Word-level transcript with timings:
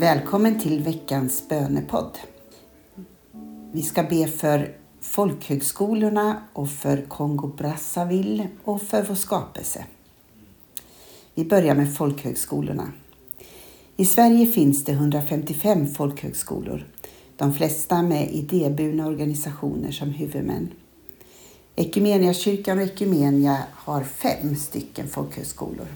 Välkommen 0.00 0.60
till 0.60 0.82
veckans 0.82 1.48
bönepodd. 1.48 2.18
Vi 3.72 3.82
ska 3.82 4.02
be 4.02 4.26
för 4.28 4.76
folkhögskolorna 5.00 6.42
och 6.52 6.70
för 6.70 7.04
Kongo 7.08 7.46
Brazzaville 7.46 8.48
och 8.64 8.82
för 8.82 9.02
vår 9.02 9.14
skapelse. 9.14 9.84
Vi 11.34 11.44
börjar 11.44 11.74
med 11.74 11.96
folkhögskolorna. 11.96 12.92
I 13.96 14.04
Sverige 14.04 14.46
finns 14.46 14.84
det 14.84 14.92
155 14.92 15.94
folkhögskolor, 15.94 16.86
de 17.36 17.54
flesta 17.54 18.02
med 18.02 18.30
idéburna 18.32 19.06
organisationer 19.06 19.90
som 19.90 20.10
huvudmän. 20.10 20.70
Ekumeniakyrkan 21.76 22.78
och 22.78 22.84
Ekumenia 22.84 23.58
har 23.72 24.04
fem 24.04 24.56
stycken 24.56 25.08
folkhögskolor. 25.08 25.86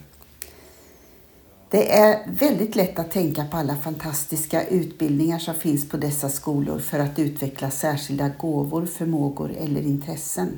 Det 1.70 1.92
är 1.92 2.22
väldigt 2.26 2.76
lätt 2.76 2.98
att 2.98 3.10
tänka 3.10 3.44
på 3.44 3.56
alla 3.56 3.76
fantastiska 3.76 4.66
utbildningar 4.66 5.38
som 5.38 5.54
finns 5.54 5.88
på 5.88 5.96
dessa 5.96 6.28
skolor 6.28 6.78
för 6.78 6.98
att 6.98 7.18
utveckla 7.18 7.70
särskilda 7.70 8.28
gåvor, 8.28 8.86
förmågor 8.86 9.54
eller 9.58 9.82
intressen. 9.82 10.48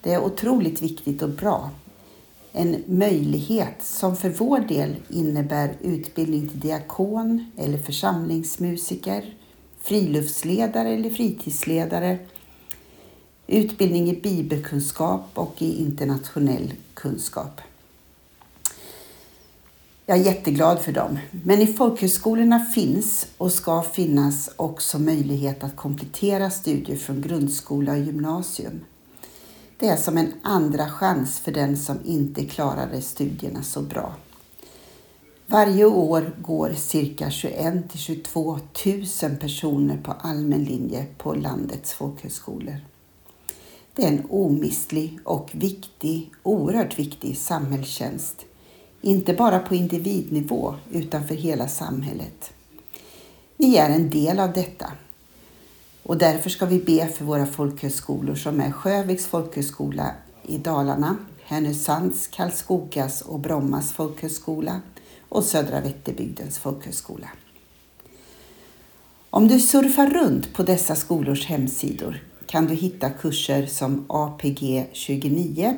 Det 0.00 0.12
är 0.12 0.24
otroligt 0.24 0.82
viktigt 0.82 1.22
och 1.22 1.28
bra. 1.28 1.70
En 2.52 2.84
möjlighet 2.86 3.82
som 3.82 4.16
för 4.16 4.28
vår 4.28 4.58
del 4.60 4.96
innebär 5.08 5.76
utbildning 5.80 6.48
till 6.48 6.60
diakon 6.60 7.52
eller 7.58 7.78
församlingsmusiker, 7.78 9.34
friluftsledare 9.82 10.88
eller 10.88 11.10
fritidsledare, 11.10 12.18
utbildning 13.46 14.10
i 14.10 14.20
bibelkunskap 14.20 15.26
och 15.34 15.62
i 15.62 15.82
internationell 15.82 16.72
kunskap. 16.94 17.60
Jag 20.06 20.18
är 20.18 20.22
jätteglad 20.22 20.80
för 20.80 20.92
dem. 20.92 21.18
Men 21.44 21.62
i 21.62 21.66
folkhögskolorna 21.66 22.58
finns 22.58 23.26
och 23.38 23.52
ska 23.52 23.82
finnas 23.82 24.50
också 24.56 24.98
möjlighet 24.98 25.64
att 25.64 25.76
komplettera 25.76 26.50
studier 26.50 26.96
från 26.96 27.20
grundskola 27.20 27.92
och 27.92 27.98
gymnasium. 27.98 28.84
Det 29.78 29.88
är 29.88 29.96
som 29.96 30.18
en 30.18 30.32
andra 30.42 30.90
chans 30.90 31.38
för 31.38 31.52
den 31.52 31.76
som 31.76 31.98
inte 32.04 32.44
klarade 32.44 33.02
studierna 33.02 33.62
så 33.62 33.82
bra. 33.82 34.14
Varje 35.46 35.84
år 35.84 36.32
går 36.38 36.72
cirka 36.76 37.30
21 37.30 37.90
till 37.90 38.00
22 38.00 38.58
000 39.22 39.36
personer 39.40 39.96
på 39.96 40.12
allmän 40.12 40.64
linje 40.64 41.06
på 41.18 41.34
landets 41.34 41.92
folkhögskolor. 41.92 42.76
Det 43.94 44.04
är 44.04 44.08
en 44.08 44.26
omistlig 44.30 45.18
och 45.24 45.50
viktig, 45.52 46.30
oerhört 46.42 46.98
viktig 46.98 47.36
samhällstjänst 47.36 48.44
inte 49.02 49.34
bara 49.34 49.58
på 49.58 49.74
individnivå 49.74 50.74
utan 50.92 51.28
för 51.28 51.34
hela 51.34 51.68
samhället. 51.68 52.52
Vi 53.56 53.76
är 53.76 53.90
en 53.90 54.10
del 54.10 54.38
av 54.38 54.52
detta 54.52 54.92
och 56.02 56.18
därför 56.18 56.50
ska 56.50 56.66
vi 56.66 56.78
be 56.78 57.08
för 57.08 57.24
våra 57.24 57.46
folkhögskolor 57.46 58.34
som 58.34 58.60
är 58.60 58.70
Sjöviks 58.70 59.26
folkhögskola 59.26 60.10
i 60.42 60.58
Dalarna, 60.58 61.16
Härnösands, 61.44 62.26
Karlskogas 62.26 63.22
och 63.22 63.40
Brommas 63.40 63.92
folkhögskola 63.92 64.80
och 65.28 65.44
Södra 65.44 65.80
Vätterbygdens 65.80 66.58
folkhögskola. 66.58 67.28
Om 69.30 69.48
du 69.48 69.60
surfar 69.60 70.06
runt 70.06 70.54
på 70.54 70.62
dessa 70.62 70.96
skolors 70.96 71.46
hemsidor 71.46 72.24
kan 72.46 72.66
du 72.66 72.74
hitta 72.74 73.10
kurser 73.10 73.66
som 73.66 74.04
APG 74.08 74.86
29 74.92 75.76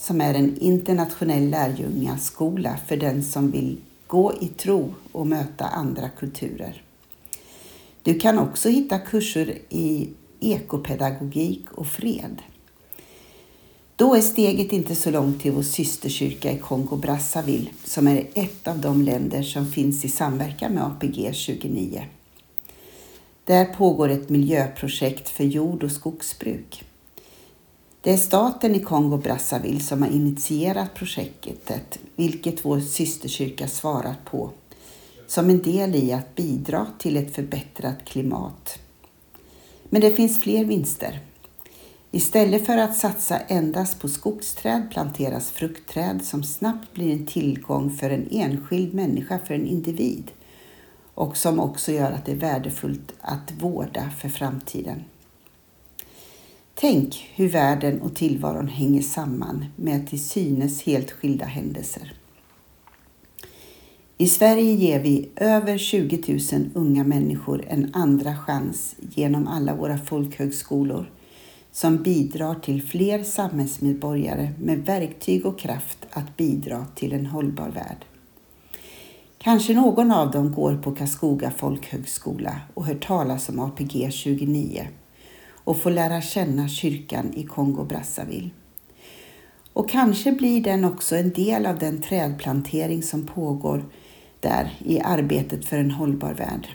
som 0.00 0.20
är 0.20 0.34
en 0.34 0.58
internationell 0.58 1.50
lärjungaskola 1.50 2.78
för 2.86 2.96
den 2.96 3.22
som 3.24 3.50
vill 3.50 3.76
gå 4.06 4.34
i 4.40 4.48
tro 4.48 4.94
och 5.12 5.26
möta 5.26 5.64
andra 5.64 6.08
kulturer. 6.08 6.82
Du 8.02 8.18
kan 8.18 8.38
också 8.38 8.68
hitta 8.68 8.98
kurser 8.98 9.58
i 9.68 10.08
ekopedagogik 10.40 11.72
och 11.72 11.86
fred. 11.86 12.42
Då 13.96 14.14
är 14.14 14.20
steget 14.20 14.72
inte 14.72 14.94
så 14.94 15.10
långt 15.10 15.42
till 15.42 15.52
vår 15.52 15.62
systerkyrka 15.62 16.52
i 16.52 16.58
Kongo 16.58 16.96
Brazzaville 16.96 17.70
som 17.84 18.08
är 18.08 18.26
ett 18.34 18.68
av 18.68 18.78
de 18.78 19.02
länder 19.02 19.42
som 19.42 19.66
finns 19.66 20.04
i 20.04 20.08
samverkan 20.08 20.72
med 20.72 20.84
APG 20.84 21.30
29. 21.32 22.04
Där 23.44 23.64
pågår 23.64 24.08
ett 24.08 24.28
miljöprojekt 24.28 25.28
för 25.28 25.44
jord 25.44 25.84
och 25.84 25.92
skogsbruk. 25.92 26.84
Det 28.02 28.12
är 28.12 28.16
staten 28.16 28.74
i 28.74 28.80
Kongo 28.80 29.16
Brazzaville 29.16 29.80
som 29.80 30.02
har 30.02 30.08
initierat 30.08 30.94
projektet, 30.94 31.98
vilket 32.16 32.64
vår 32.64 32.80
systerkyrka 32.80 33.68
svarat 33.68 34.24
på, 34.24 34.50
som 35.26 35.50
en 35.50 35.62
del 35.62 35.94
i 35.94 36.12
att 36.12 36.34
bidra 36.34 36.86
till 36.98 37.16
ett 37.16 37.34
förbättrat 37.34 38.04
klimat. 38.04 38.78
Men 39.84 40.00
det 40.00 40.10
finns 40.10 40.40
fler 40.40 40.64
vinster. 40.64 41.20
Istället 42.10 42.66
för 42.66 42.78
att 42.78 42.96
satsa 42.96 43.38
endast 43.38 44.00
på 44.00 44.08
skogsträd 44.08 44.90
planteras 44.90 45.50
fruktträd 45.50 46.24
som 46.24 46.44
snabbt 46.44 46.92
blir 46.92 47.12
en 47.12 47.26
tillgång 47.26 47.90
för 47.90 48.10
en 48.10 48.28
enskild 48.30 48.94
människa, 48.94 49.38
för 49.46 49.54
en 49.54 49.66
individ 49.66 50.30
och 51.14 51.36
som 51.36 51.60
också 51.60 51.92
gör 51.92 52.12
att 52.12 52.26
det 52.26 52.32
är 52.32 52.36
värdefullt 52.36 53.12
att 53.20 53.52
vårda 53.58 54.10
för 54.18 54.28
framtiden. 54.28 55.04
Tänk 56.80 57.30
hur 57.34 57.48
världen 57.48 58.00
och 58.00 58.14
tillvaron 58.14 58.68
hänger 58.68 59.02
samman 59.02 59.64
med 59.76 60.08
till 60.08 60.24
synes 60.24 60.82
helt 60.82 61.10
skilda 61.10 61.44
händelser. 61.44 62.12
I 64.18 64.26
Sverige 64.26 64.72
ger 64.72 65.00
vi 65.00 65.28
över 65.36 65.78
20 65.78 66.38
000 66.52 66.70
unga 66.74 67.04
människor 67.04 67.64
en 67.68 67.90
andra 67.94 68.36
chans 68.36 68.96
genom 69.00 69.48
alla 69.48 69.74
våra 69.74 69.98
folkhögskolor 69.98 71.10
som 71.72 71.96
bidrar 71.96 72.54
till 72.54 72.82
fler 72.82 73.22
samhällsmedborgare 73.22 74.52
med 74.58 74.78
verktyg 74.78 75.46
och 75.46 75.58
kraft 75.58 76.06
att 76.10 76.36
bidra 76.36 76.86
till 76.94 77.12
en 77.12 77.26
hållbar 77.26 77.68
värld. 77.68 78.04
Kanske 79.38 79.74
någon 79.74 80.12
av 80.12 80.30
dem 80.30 80.52
går 80.52 80.76
på 80.76 80.92
Karlskoga 80.92 81.50
folkhögskola 81.50 82.60
och 82.74 82.86
hör 82.86 82.94
talas 82.94 83.48
om 83.48 83.60
APG 83.60 84.10
29 84.12 84.88
och 85.70 85.76
få 85.76 85.90
lära 85.90 86.20
känna 86.20 86.68
kyrkan 86.68 87.34
i 87.34 87.42
Kongo 87.44 87.84
Brazzaville. 87.84 88.50
Och 89.72 89.90
kanske 89.90 90.32
blir 90.32 90.60
den 90.60 90.84
också 90.84 91.16
en 91.16 91.30
del 91.30 91.66
av 91.66 91.78
den 91.78 92.02
trädplantering 92.02 93.02
som 93.02 93.26
pågår 93.26 93.84
där 94.40 94.72
i 94.78 95.00
arbetet 95.00 95.64
för 95.64 95.78
en 95.78 95.90
hållbar 95.90 96.34
värld. 96.34 96.68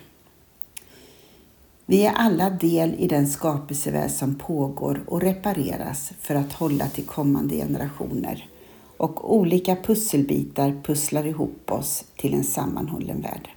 Vi 1.86 2.06
är 2.06 2.12
alla 2.12 2.50
del 2.50 2.94
i 2.98 3.08
den 3.08 3.28
skapelsevärld 3.28 4.10
som 4.10 4.34
pågår 4.34 5.04
och 5.06 5.22
repareras 5.22 6.12
för 6.20 6.34
att 6.34 6.52
hålla 6.52 6.88
till 6.88 7.06
kommande 7.06 7.54
generationer 7.54 8.48
och 8.96 9.36
olika 9.36 9.76
pusselbitar 9.76 10.82
pusslar 10.84 11.26
ihop 11.26 11.70
oss 11.70 12.04
till 12.16 12.34
en 12.34 12.44
sammanhållen 12.44 13.20
värld. 13.20 13.48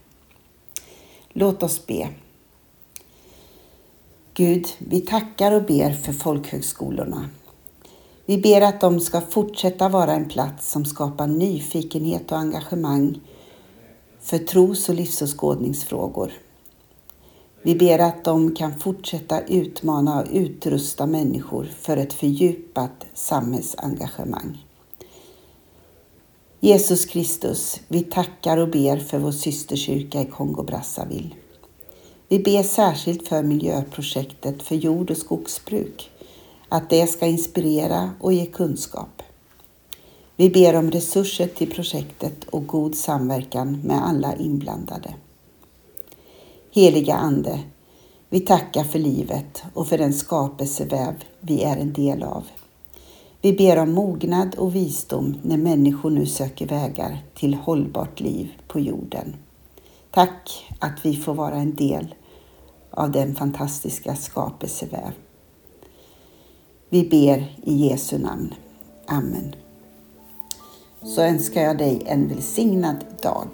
Låt 1.30 1.64
oss 1.64 1.88
be. 1.88 2.10
Gud, 4.40 4.68
vi 4.78 5.02
tackar 5.02 5.52
och 5.52 5.64
ber 5.64 5.92
för 5.92 6.14
folkhögskolorna. 6.14 7.30
Vi 8.26 8.38
ber 8.38 8.62
att 8.62 8.82
de 8.82 9.00
ska 9.00 9.22
fortsätta 9.22 9.90
vara 9.90 10.14
en 10.14 10.30
plats 10.30 10.72
som 10.72 10.86
skapar 10.86 11.28
nyfikenhet 11.28 12.32
och 12.32 12.38
engagemang 12.38 13.20
för 14.22 14.38
tros 14.38 14.90
och 14.90 14.96
livsåskådningsfrågor. 14.96 16.32
Vi 17.62 17.76
ber 17.76 18.00
att 18.00 18.24
de 18.24 18.56
kan 18.56 18.80
fortsätta 18.80 19.42
utmana 19.42 20.22
och 20.22 20.28
utrusta 20.32 21.06
människor 21.06 21.66
för 21.80 21.98
ett 21.98 22.14
fördjupat 22.14 23.06
samhällsengagemang. 23.14 24.66
Jesus 26.60 27.06
Kristus, 27.06 27.80
vi 27.88 28.04
tackar 28.04 28.58
och 28.58 28.72
ber 28.72 28.98
för 28.98 29.20
vår 29.20 29.32
systerkyrka 29.32 30.22
i 30.22 30.26
Kongo 30.26 30.64
Brazzaville. 30.64 31.36
Vi 32.32 32.40
ber 32.40 32.64
särskilt 32.64 33.28
för 33.28 33.44
miljöprojektet 33.44 34.62
för 34.62 34.76
jord 34.76 35.12
och 35.12 35.18
skogsbruk, 35.18 36.10
att 36.70 36.90
det 36.90 37.08
ska 37.08 37.26
inspirera 37.26 38.12
och 38.20 38.34
ge 38.34 38.46
kunskap. 38.46 39.22
Vi 40.36 40.50
ber 40.50 40.76
om 40.76 40.92
resurser 40.92 41.48
till 41.48 41.74
projektet 41.74 42.44
och 42.44 42.68
god 42.68 42.96
samverkan 42.96 43.82
med 43.84 44.06
alla 44.08 44.36
inblandade. 44.36 45.14
Heliga 46.72 47.16
Ande, 47.16 47.60
vi 48.30 48.40
tackar 48.40 48.84
för 48.84 49.00
livet 49.00 49.64
och 49.74 49.88
för 49.88 49.98
den 49.98 50.14
skapelseväv 50.14 51.14
vi 51.40 51.64
är 51.64 51.78
en 51.78 51.94
del 51.94 52.24
av. 52.24 52.44
Vi 53.42 53.54
ber 53.54 53.78
om 53.78 53.92
mognad 53.92 54.56
och 54.56 54.76
visdom 54.76 55.38
när 55.44 55.58
människor 55.58 56.10
nu 56.10 56.26
söker 56.26 56.68
vägar 56.68 57.24
till 57.36 57.54
hållbart 57.54 58.20
liv 58.20 58.52
på 58.68 58.80
jorden. 58.80 59.36
Tack 60.12 60.66
att 60.80 61.06
vi 61.06 61.16
får 61.16 61.34
vara 61.34 61.56
en 61.56 61.76
del 61.76 62.16
av 62.92 63.12
den 63.12 63.36
fantastiska 63.36 64.16
skapelseväv. 64.16 65.12
Vi 66.90 67.10
ber 67.10 67.58
i 67.64 67.88
Jesu 67.88 68.18
namn. 68.18 68.54
Amen. 69.06 69.56
Så 71.04 71.22
önskar 71.22 71.62
jag 71.62 71.78
dig 71.78 72.04
en 72.06 72.28
välsignad 72.28 73.06
dag. 73.24 73.50